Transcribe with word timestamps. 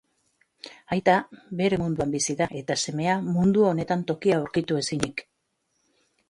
Aita, 0.95 1.17
bere 1.59 1.77
munduan 1.81 2.15
bizi 2.15 2.35
da 2.39 2.47
eta 2.61 2.77
semea 2.85 3.19
mundu 3.27 3.67
honetan 3.73 4.07
tokia 4.13 4.41
aurkitu 4.41 4.81
ezinik. 4.83 5.25